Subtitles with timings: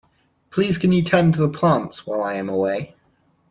[0.49, 2.95] Please can you tend to the plants while I am away?